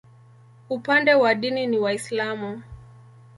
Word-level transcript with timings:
Upande 0.69 1.13
wa 1.13 1.35
dini 1.35 1.67
ni 1.67 1.77
Waislamu. 1.79 2.63